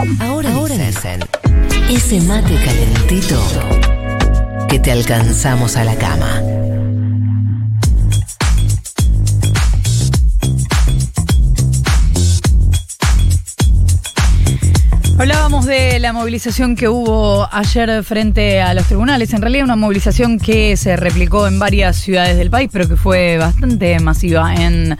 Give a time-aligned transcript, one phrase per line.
[0.00, 1.20] Ahora, ahora dicen,
[1.90, 3.38] ese mate calentito
[4.66, 6.40] que te alcanzamos a la cama.
[15.18, 19.34] Hablábamos de la movilización que hubo ayer frente a los tribunales.
[19.34, 23.36] En realidad una movilización que se replicó en varias ciudades del país, pero que fue
[23.36, 24.96] bastante masiva en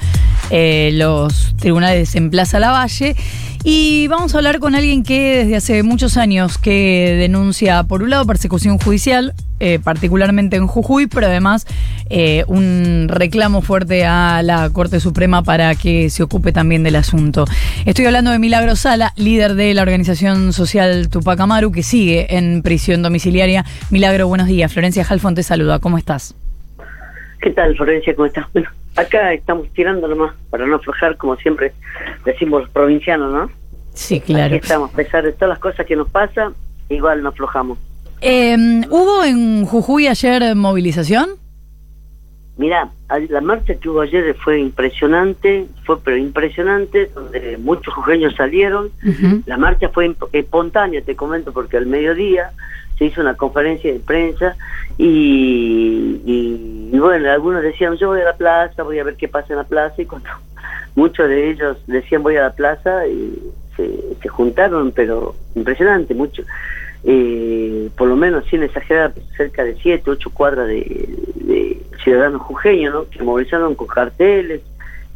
[0.50, 3.16] eh, los tribunales en Plaza Lavalle.
[3.62, 8.08] Y vamos a hablar con alguien que desde hace muchos años que denuncia, por un
[8.08, 11.66] lado, persecución judicial, eh, particularmente en Jujuy, pero además
[12.08, 17.44] eh, un reclamo fuerte a la Corte Suprema para que se ocupe también del asunto.
[17.84, 22.62] Estoy hablando de Milagro Sala, líder de la organización social Tupac Amaru, que sigue en
[22.62, 23.66] prisión domiciliaria.
[23.90, 24.72] Milagro, buenos días.
[24.72, 25.78] Florencia Jalfón te saluda.
[25.80, 26.34] ¿Cómo estás?
[27.42, 28.14] ¿Qué tal, Florencia?
[28.14, 28.46] ¿Cómo estás?
[29.00, 31.72] Acá estamos tirando nomás para no aflojar, como siempre
[32.24, 33.50] decimos los provincianos, ¿no?
[33.94, 34.54] Sí, claro.
[34.54, 36.54] Aquí estamos, a pesar de todas las cosas que nos pasan,
[36.88, 37.78] igual no aflojamos.
[38.20, 38.56] Eh,
[38.88, 41.30] ¿Hubo en Jujuy ayer movilización?
[42.60, 42.90] Mira,
[43.30, 48.90] la marcha que hubo ayer fue impresionante, fue pero impresionante, donde muchos jujeños salieron.
[49.46, 52.50] La marcha fue espontánea, te comento, porque al mediodía
[53.00, 54.56] se hizo una conferencia de prensa
[54.98, 59.54] y, y, bueno, algunos decían yo voy a la plaza, voy a ver qué pasa
[59.54, 60.28] en la plaza y cuando
[60.94, 63.38] muchos de ellos decían voy a la plaza y
[63.74, 63.88] se,
[64.20, 66.42] se juntaron, pero impresionante, mucho.
[67.04, 73.08] Eh, por lo menos sin exagerar, cerca de siete, ocho cuadras de, ciudadanos jujeños, ¿no?
[73.08, 74.60] que movilizaron con carteles,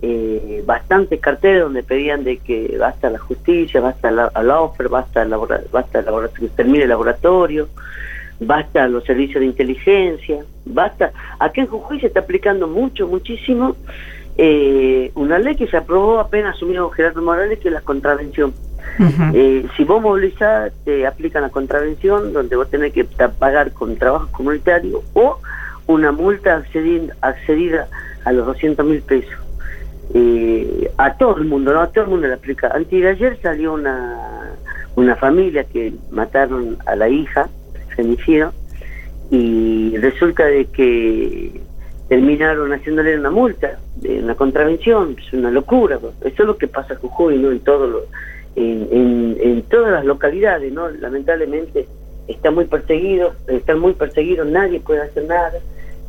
[0.02, 5.22] eh, bastantes carteles donde pedían de que basta la justicia, basta la, la OFER, basta,
[5.22, 5.34] el
[5.72, 7.68] basta el que termine el laboratorio,
[8.40, 11.12] basta los servicios de inteligencia, basta.
[11.38, 13.76] Aquí en Jujuy se está aplicando mucho, muchísimo
[14.36, 18.52] eh, una ley que se aprobó apenas asumió Gerardo Morales, que es la contravención.
[19.32, 24.28] eh, si vos movilizás, te aplican la contravención, donde vos tenés que pagar con trabajo
[24.32, 25.38] comunitario o
[25.86, 27.88] una multa accedida, accedida
[28.24, 29.34] a los 200 mil pesos.
[30.12, 31.80] Eh, a todo el mundo, ¿no?
[31.80, 32.70] A todo el mundo le aplica.
[32.74, 34.52] Antes ayer salió una,
[34.96, 37.48] una familia que mataron a la hija,
[37.96, 38.52] femicidio,
[39.30, 41.60] y resulta de que
[42.08, 45.98] terminaron haciéndole una multa, una contravención, es una locura.
[46.20, 47.50] Eso es lo que pasa en Jujuy, ¿no?
[47.50, 48.04] En, todo
[48.56, 50.88] en, en, todas las localidades, ¿no?
[50.90, 51.86] Lamentablemente
[52.28, 55.52] está muy perseguido, están muy perseguidos, nadie puede hacer nada.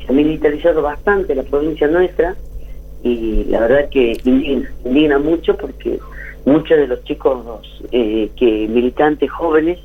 [0.05, 2.35] Se ha militarizado bastante la provincia nuestra
[3.05, 5.99] y la verdad que indigna, indigna mucho porque
[6.43, 7.45] muchos de los chicos
[7.91, 9.77] eh, que militantes jóvenes,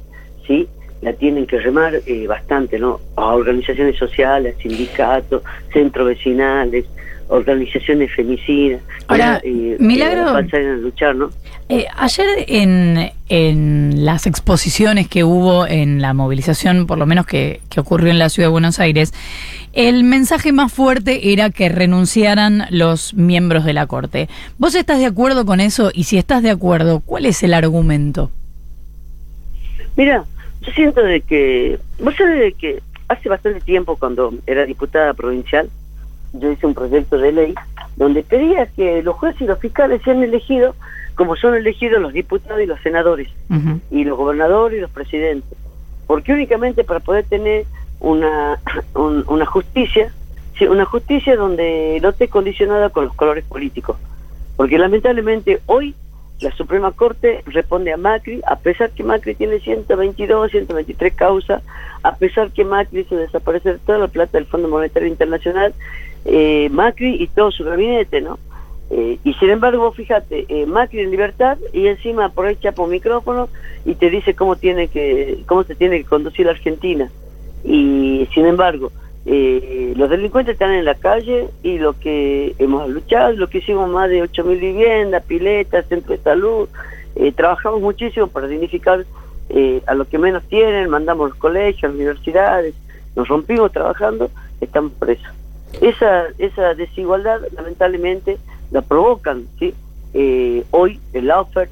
[0.47, 0.67] ¿sí?
[1.03, 2.99] la tienen que remar eh, bastante, ¿no?
[3.17, 6.87] A organizaciones sociales, sindicatos, centros vecinales,
[7.29, 8.83] organizaciones femicidas.
[9.07, 11.31] Ahora, eh, Milagro, a luchar, ¿no?
[11.69, 17.61] Eh, ayer en, en las exposiciones que hubo en la movilización, por lo menos que,
[17.69, 19.15] que ocurrió en la ciudad de Buenos Aires,
[19.73, 24.29] el mensaje más fuerte era que renunciaran los miembros de la Corte.
[24.59, 25.91] ¿Vos estás de acuerdo con eso?
[25.95, 28.31] Y si estás de acuerdo, ¿cuál es el argumento?
[29.97, 30.25] Mira,
[30.63, 35.69] yo siento de que, vos sabés de que hace bastante tiempo cuando era diputada provincial,
[36.33, 37.55] yo hice un proyecto de ley
[37.97, 40.77] donde pedía que los jueces y los fiscales sean elegidos
[41.17, 43.29] como son elegidos los diputados y los senadores,
[43.91, 45.59] y los gobernadores y los presidentes,
[46.07, 47.67] porque únicamente para poder tener
[48.01, 48.59] una,
[48.95, 50.13] una justicia,
[50.69, 53.97] una justicia donde no esté condicionada con los colores políticos,
[54.57, 55.95] porque lamentablemente hoy
[56.41, 61.63] la Suprema Corte responde a Macri, a pesar que Macri tiene 122, 123 causas,
[62.03, 65.75] a pesar que Macri hizo desaparecer toda la plata del Fondo Monetario Internacional,
[66.25, 68.39] eh, Macri y todo su gabinete, ¿no?
[68.91, 73.49] Eh, y sin embargo, fíjate, eh, Macri en libertad y encima por chapa un micrófono
[73.85, 77.11] y te dice cómo tiene que cómo se tiene que conducir la Argentina.
[77.65, 78.91] Y sin embargo,
[79.27, 83.89] eh, los delincuentes están en la calle y lo que hemos luchado, lo que hicimos
[83.91, 86.69] más de 8.000 viviendas, piletas, centro de salud,
[87.17, 89.05] eh, trabajamos muchísimo para dignificar
[89.51, 92.75] eh, a los que menos tienen, mandamos los colegios, universidades,
[93.17, 94.31] nos rompimos trabajando,
[94.61, 95.29] estamos presos.
[95.81, 98.39] Esa, esa desigualdad lamentablemente
[98.71, 99.75] la provocan, ¿sí?
[100.15, 101.69] Eh, hoy el AUFER,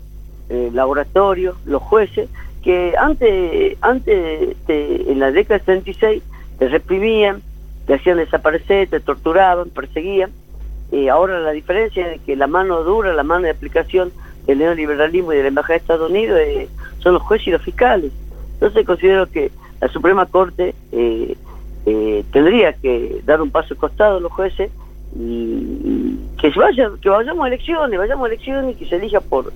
[0.48, 2.28] el laboratorio, los jueces,
[2.62, 6.22] que antes, antes en la década de 76
[6.58, 7.42] te reprimían,
[7.86, 10.30] te hacían desaparecer, te torturaban, perseguían.
[10.90, 14.12] Eh, ahora la diferencia es que la mano dura, la mano de aplicación
[14.46, 16.68] del neoliberalismo y de la Embajada de Estados Unidos eh,
[16.98, 18.12] son los jueces y los fiscales.
[18.54, 19.50] Entonces considero que
[19.80, 21.36] la Suprema Corte eh,
[22.32, 24.70] tendría que dar un paso al costado a los jueces
[25.16, 29.52] y, que vaya, que vayamos a elecciones, vayamos a elecciones y que se elija por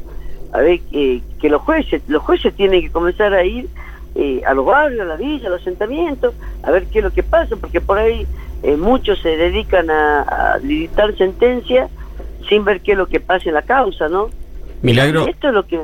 [0.52, 3.68] a ver que los jueces, los jueces tienen que comenzar a ir
[4.14, 7.10] eh, a los barrios, a la villa, a los asentamientos, a ver qué es lo
[7.10, 8.26] que pasa, porque por ahí
[8.62, 11.88] eh, muchos se dedican a, a dictar sentencia
[12.48, 14.28] sin ver qué es lo que pasa en la causa, ¿no?
[14.82, 15.26] Milagro.
[15.26, 15.80] Esto es lo que...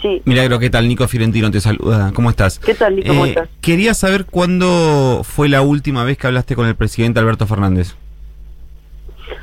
[0.00, 0.22] Sí.
[0.24, 0.88] Milagro, ¿qué tal?
[0.88, 2.12] Nico Fiorentino te saluda.
[2.14, 2.58] ¿Cómo estás?
[2.58, 3.08] ¿Qué tal, Nico?
[3.08, 3.48] ¿Cómo eh, estás?
[3.60, 7.96] Quería saber cuándo fue la última vez que hablaste con el presidente Alberto Fernández.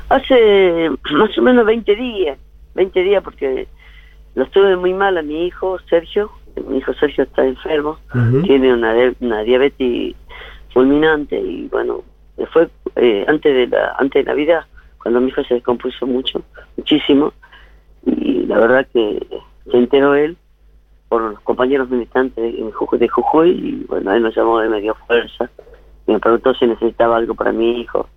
[0.08, 2.38] Hace más o menos 20 días.
[2.74, 3.68] 20 días porque
[4.34, 6.30] lo estuve muy mal a mi hijo, Sergio,
[6.68, 7.98] mi hijo Sergio está enfermo,
[8.44, 10.14] tiene una, una diabetes
[10.72, 12.02] fulminante y bueno,
[12.52, 14.64] fue eh, antes de la antes de Navidad,
[15.00, 16.42] cuando mi hijo se descompuso mucho,
[16.76, 17.32] muchísimo,
[18.06, 19.24] y la verdad que
[19.70, 20.36] se enteró él
[21.08, 25.48] por los compañeros militantes de, de Jujuy y bueno, él nos llamó, me dio fuerza,
[26.06, 28.08] me preguntó si necesitaba algo para mi hijo,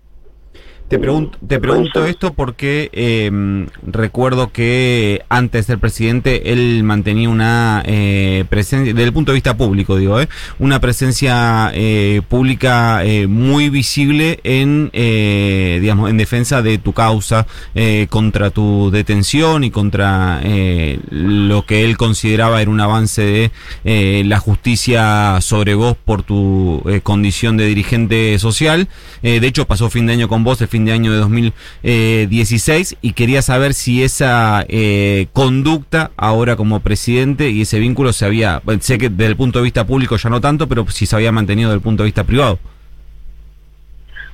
[0.88, 7.82] te pregunto, te pregunto esto porque eh, recuerdo que antes del presidente él mantenía una
[7.84, 13.26] eh, presencia, desde el punto de vista público, digo, eh, una presencia eh, pública eh,
[13.26, 19.70] muy visible en, eh, digamos, en defensa de tu causa, eh, contra tu detención y
[19.70, 23.50] contra eh, lo que él consideraba era un avance de
[23.84, 28.88] eh, la justicia sobre vos por tu eh, condición de dirigente social.
[29.22, 33.12] De hecho, pasó fin de año con vos, el fin de año de 2016 y
[33.12, 38.98] quería saber si esa eh, conducta ahora como presidente y ese vínculo se había, sé
[38.98, 41.70] que desde el punto de vista público ya no tanto, pero si se había mantenido
[41.70, 42.58] desde el punto de vista privado.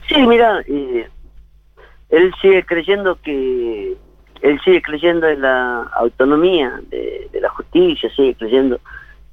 [0.08, 1.08] Sí, mira, eh,
[2.10, 3.96] él sigue creyendo que
[4.42, 8.78] él sigue creyendo en la autonomía de, de, la justicia, sigue creyendo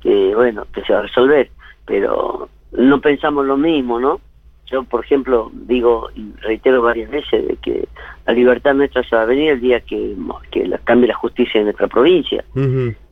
[0.01, 1.51] que, bueno, que se va a resolver,
[1.85, 4.21] pero no pensamos lo mismo, ¿no?
[4.71, 7.87] Yo, por ejemplo, digo y reitero varias veces de que
[8.25, 10.15] la libertad nuestra se va a venir el día que,
[10.49, 12.43] que la, cambie la justicia en nuestra provincia.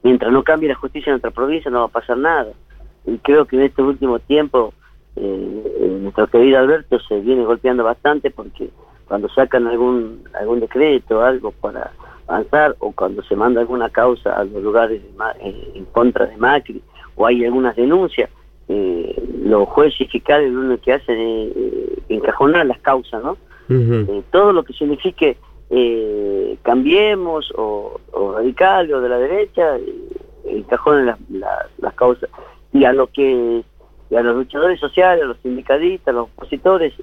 [0.04, 2.52] Mientras no cambie la justicia en nuestra provincia no va a pasar nada.
[3.06, 4.74] Y creo que en este último tiempo
[5.16, 8.70] eh, nuestro querido Alberto se viene golpeando bastante porque
[9.08, 11.92] cuando sacan algún algún decreto, algo para
[12.28, 15.10] avanzar, o cuando se manda alguna causa a los lugares de,
[15.74, 16.82] en contra de Macri,
[17.16, 18.30] o hay algunas denuncias,
[18.70, 23.38] eh, los jueces y fiscales lo único que hacen es eh, encajonar las causas, ¿no?
[23.70, 25.38] eh, todo lo que signifique
[25.70, 29.94] eh, cambiemos o, o radical o de la derecha, eh,
[30.46, 32.30] encajonan las, las, las causas.
[32.74, 33.64] Y a lo que
[34.12, 36.94] y a los luchadores sociales, a los sindicalistas, a los opositores,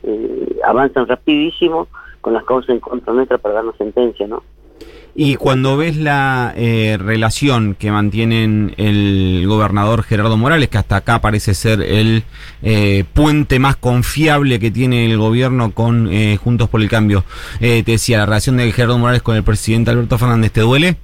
[0.65, 1.87] avanzan rapidísimo
[2.21, 4.43] con las causas en contra nuestra para darnos sentencia, ¿no?
[5.19, 11.23] Y cuando ves la eh, relación que mantienen el gobernador Gerardo Morales, que hasta acá
[11.23, 12.23] parece ser el
[12.63, 17.25] eh, puente más confiable que tiene el gobierno con eh, Juntos por el Cambio,
[17.61, 20.97] eh, te decía, la relación de Gerardo Morales con el presidente Alberto Fernández, ¿te duele?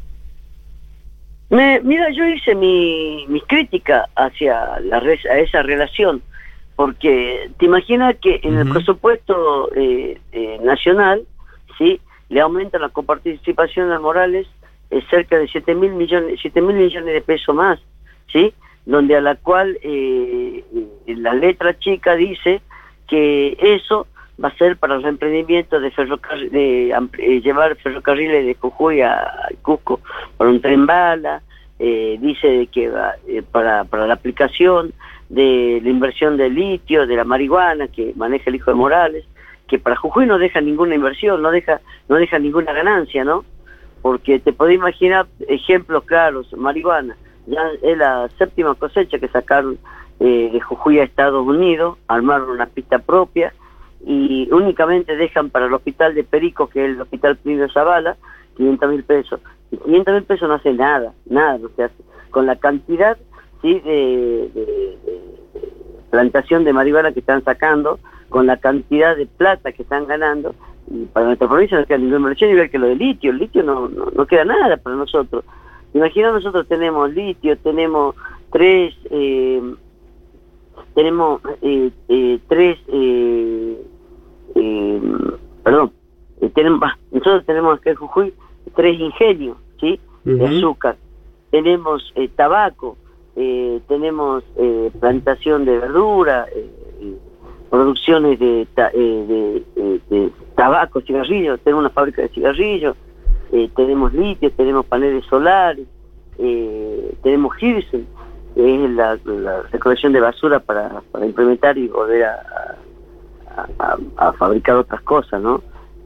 [1.48, 6.22] Me, mira, yo hice mi, mi crítica hacia la, a esa relación,
[6.76, 8.62] porque te imaginas que en uh -huh.
[8.66, 11.22] el presupuesto eh, eh, nacional,
[11.78, 11.98] ¿sí?
[12.32, 14.48] Le aumenta la coparticipación a Morales
[14.88, 17.78] es cerca de 7 mil millones, 7 mil millones de pesos más,
[18.32, 18.54] ¿sí?
[18.86, 20.64] Donde a la cual eh,
[21.06, 22.62] la letra chica dice
[23.06, 24.06] que eso
[24.42, 26.88] va a ser para los emprendimientos de ferrocarril, de
[27.18, 30.00] eh, llevar ferrocarriles de Jujuy a, a Cusco
[30.38, 31.42] para un tren bala,
[31.78, 34.94] eh, dice que va, eh, para, para la aplicación
[35.28, 39.24] de la inversión de litio, de la marihuana que maneja el hijo de Morales,
[39.72, 43.42] que para Jujuy no deja ninguna inversión, no deja, no deja ninguna ganancia, ¿no?
[44.02, 49.78] Porque te podés imaginar ejemplos claros, marihuana, ya es la séptima cosecha que sacaron
[50.20, 53.54] eh, de Jujuy a Estados Unidos, armaron una pista propia
[54.04, 58.18] y únicamente dejan para el hospital de Perico, que es el hospital Plinio Zavala,
[58.58, 59.40] 500 mil pesos.
[59.70, 61.96] Y 500 mil pesos no hace nada, nada, no se hace.
[62.30, 63.16] Con la cantidad
[63.62, 63.80] ¿sí?
[63.80, 64.98] de, de
[66.10, 68.00] plantación de marihuana que están sacando,
[68.32, 70.54] con la cantidad de plata que están ganando,
[70.90, 73.62] y para nuestra provincia no queda ninguna inversión igual que lo de litio, el litio
[73.62, 75.44] no, no, no queda nada para nosotros.
[75.94, 78.16] Imagina nosotros tenemos litio, tenemos
[78.50, 79.62] tres, eh,
[80.94, 83.82] tenemos eh, eh, tres, eh,
[84.54, 85.02] eh,
[85.62, 85.92] perdón,
[86.40, 86.80] eh, tenemos,
[87.12, 88.34] nosotros tenemos acá en Jujuy
[88.74, 90.00] tres ingenios, ¿sí?
[90.24, 90.38] Uh -huh.
[90.38, 90.96] De azúcar.
[91.50, 92.96] Tenemos eh, tabaco,
[93.36, 96.70] eh, tenemos eh, plantación de verdura, eh,
[97.72, 102.94] producciones de, ta, de, de, de, tabaco, cigarrillos, tenemos una fábrica de cigarrillos,
[103.74, 105.86] tenemos litio, tenemos paneles solares,
[106.36, 108.06] tenemos Gibson,
[108.56, 112.76] es la, la, recolección de basura para, implementar y volver a,
[114.18, 115.62] a, fabricar otras cosas, ¿no?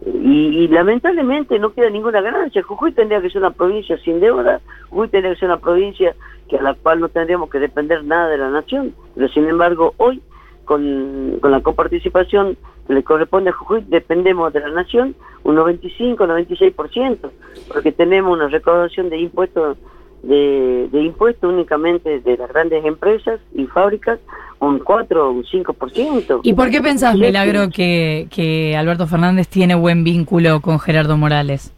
[0.06, 2.62] y, lamentablemente no queda ninguna ganancia.
[2.62, 6.14] Jujuy tendría que ser una provincia sin deuda, Jujuy tendría que ser una provincia
[6.48, 9.94] que a la cual no tendríamos que depender nada de la nación, pero sin embargo
[9.96, 10.22] hoy
[10.66, 16.26] con, con la coparticipación que le corresponde a Jujuy dependemos de la nación un 95,
[16.26, 17.30] 96%,
[17.72, 19.78] porque tenemos una recaudación de impuestos
[20.22, 24.18] de, de impuestos únicamente de las grandes empresas y fábricas
[24.58, 26.40] un 4 o un 5%.
[26.42, 31.72] ¿Y por qué pensás, Milagro, que, que Alberto Fernández tiene buen vínculo con Gerardo Morales?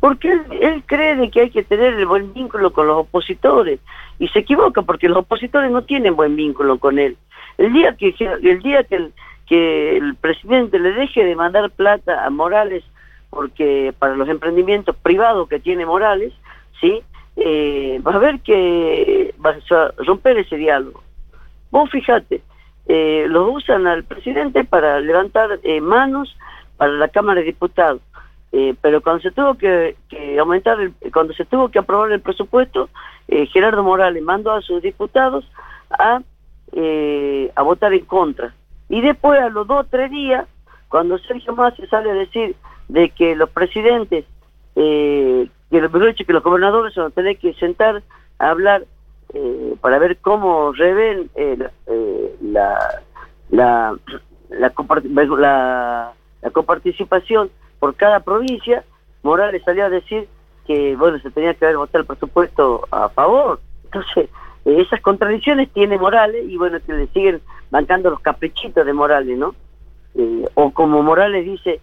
[0.00, 3.78] Porque él, cree de que hay que tener el buen vínculo con los opositores
[4.18, 7.16] y se equivoca porque los opositores no tienen buen vínculo con él.
[7.62, 9.12] El día que el día que el,
[9.46, 12.82] que el presidente le deje de mandar plata a Morales
[13.30, 16.32] porque para los emprendimientos privados que tiene Morales,
[16.80, 17.02] sí,
[17.36, 21.04] eh, va a ver que va a romper ese diálogo.
[21.70, 22.42] Vos fíjate,
[22.86, 26.36] eh, lo usan al presidente para levantar eh, manos
[26.76, 28.02] para la Cámara de Diputados.
[28.50, 29.96] Eh, pero cuando se tuvo que,
[30.36, 32.90] aumentar, el, cuando se tuvo que aprobar el presupuesto,
[33.28, 35.48] eh, Gerardo Morales mandó a sus diputados
[35.90, 36.22] a,
[36.74, 38.54] a votar en contra.
[38.88, 40.46] Y después, a los dos o tres días,
[40.88, 42.54] cuando Sergio Massa sale a decir
[42.88, 44.24] de que los presidentes,
[44.74, 48.02] que, los, que los gobernadores van a tener que sentar
[48.38, 48.84] a hablar
[49.34, 53.02] eh, para ver cómo reven eh, eh, la,
[53.48, 53.96] la,
[54.50, 54.72] la,
[56.42, 58.84] la, coparticipación por cada provincia,
[59.22, 60.28] Morales salió a decir
[60.66, 63.60] que bueno se tenía que haber votado el presupuesto a favor.
[63.84, 64.28] Entonces,
[64.64, 67.40] esas contradicciones tiene Morales y bueno, que le siguen
[67.70, 69.54] bancando los caprichitos de Morales, ¿no?
[70.54, 71.80] o como Morales dice,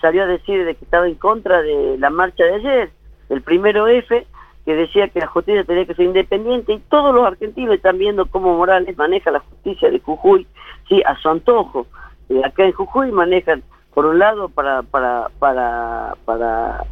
[0.00, 2.90] salió a decir de que estaba en contra de la marcha de ayer,
[3.28, 4.26] el primero F,
[4.64, 8.26] que decía que la justicia tenía que ser independiente y todos los argentinos están viendo
[8.26, 10.46] cómo Morales maneja la justicia de Jujuy,
[10.88, 11.86] sí, a su antojo.
[12.28, 13.62] Eh, acá en Jujuy manejan,
[13.94, 16.84] por un lado, para, para, para, para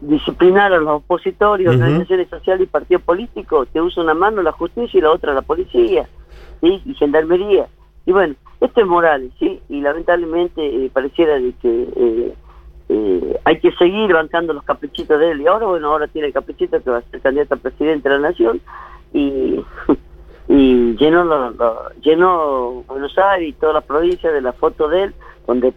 [0.00, 4.98] disciplinar a los opositores, organizaciones sociales y partidos políticos, te usa una mano la justicia
[4.98, 6.08] y la otra la policía,
[6.60, 6.82] ¿sí?
[6.84, 7.66] y gendarmería.
[8.06, 9.60] Y bueno, esto es Morales, ¿sí?
[9.68, 11.88] Y lamentablemente eh, pareciera de que...
[11.96, 12.34] Eh,
[12.90, 15.42] eh, hay que seguir bancando los caprichitos de él.
[15.42, 18.18] Y ahora, bueno, ahora tiene el caprichito que va a ser candidato a presidente de
[18.18, 18.62] la nación
[19.12, 19.60] y,
[20.48, 25.14] y llenó, lo, llenó Buenos Aires y todas las provincias de la foto de él,
[25.46, 25.72] donde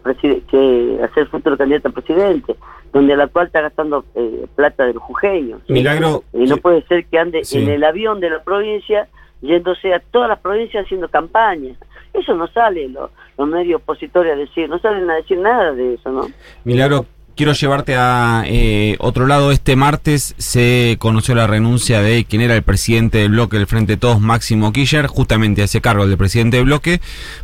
[0.49, 2.55] que hacer futuro candidato a presidente,
[2.93, 5.61] donde la cual está gastando eh, plata de los jujeños.
[5.67, 6.23] Milagro.
[6.33, 9.07] Y no puede ser que ande en el avión de la provincia
[9.41, 11.73] yéndose a todas las provincias haciendo campaña.
[12.13, 13.09] Eso no sale los,
[13.47, 16.27] medios opositores a decir, no salen a decir nada de eso, ¿no?
[16.63, 17.05] Milagro,
[17.35, 19.51] quiero llevarte a eh, otro lado.
[19.51, 23.93] Este martes se conoció la renuncia de quien era el presidente del bloque del Frente
[23.93, 27.01] de Todos, Máximo Kirchner, justamente ese cargo del presidente del bloque,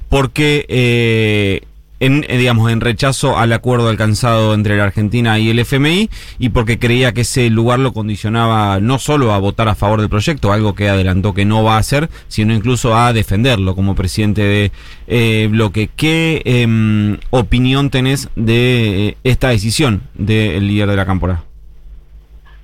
[0.09, 1.61] porque eh,
[1.99, 6.49] en, eh, digamos, en rechazo al acuerdo alcanzado entre la Argentina y el FMI y
[6.49, 10.51] porque creía que ese lugar lo condicionaba no solo a votar a favor del proyecto,
[10.51, 14.71] algo que adelantó que no va a hacer, sino incluso a defenderlo como presidente de
[15.07, 15.89] eh, bloque.
[15.95, 21.43] ¿Qué em, opinión tenés de eh, esta decisión del líder de la Cámpora?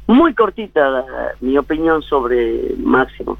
[0.08, 1.06] Muy cortita
[1.40, 3.38] mi opinión sobre Máximo.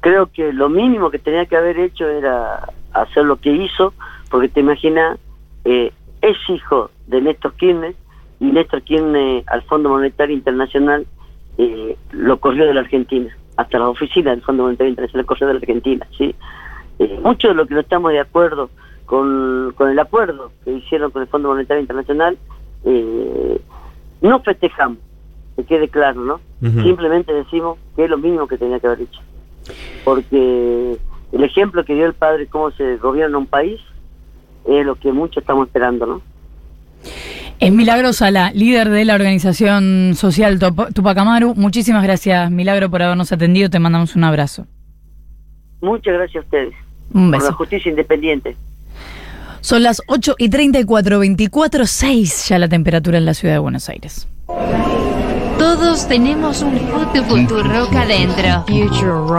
[0.00, 3.92] Creo que lo mínimo que tenía que haber hecho era hacer lo que hizo,
[4.30, 5.18] porque te imaginas
[5.68, 5.92] eh,
[6.22, 7.96] es hijo de Néstor Kirchner
[8.38, 11.06] y Néstor Kirchner al Fondo Monetario Internacional
[11.58, 15.48] eh, lo corrió de la Argentina, hasta la oficina del Fondo Monetario Internacional lo corrió
[15.48, 16.06] de la Argentina.
[16.16, 16.36] ¿sí?
[17.00, 18.70] Eh, mucho de lo que no estamos de acuerdo
[19.06, 22.38] con, con el acuerdo que hicieron con el Fondo Monetario Internacional,
[24.20, 24.98] no festejamos,
[25.56, 26.40] que quede claro, ¿no?
[26.60, 29.20] Simplemente decimos que es lo mínimo que tenía que haber hecho.
[30.04, 30.96] Porque
[31.32, 33.80] el ejemplo que dio el padre, cómo se gobierna un país,
[34.68, 36.22] es lo que muchos estamos esperando, ¿no?
[37.58, 41.54] Es Milagro Sala, líder de la organización social Tupac Amaru.
[41.54, 43.70] Muchísimas gracias, Milagro, por habernos atendido.
[43.70, 44.66] Te mandamos un abrazo.
[45.80, 46.74] Muchas gracias a ustedes.
[47.14, 47.44] Un beso.
[47.44, 48.56] Por la justicia independiente.
[49.60, 53.88] Son las 8 y 34, 24, 6 ya la temperatura en la ciudad de Buenos
[53.88, 54.28] Aires.
[55.58, 58.64] Todos tenemos un futuro rock adentro.
[58.66, 59.30] Future rock.